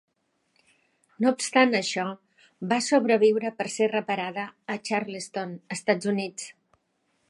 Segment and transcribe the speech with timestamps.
[1.25, 2.07] No obstant això,
[2.73, 6.53] va sobreviure per ser reparada a Charleston, Estats Units.